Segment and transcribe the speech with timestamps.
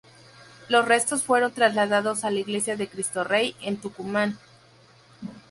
[0.67, 4.39] Sus restos fueron trasladados a la Iglesia de Cristo Rey en Tucumán.